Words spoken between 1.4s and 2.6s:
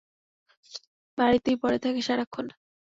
পড়ে থাকে সারাক্ষণ।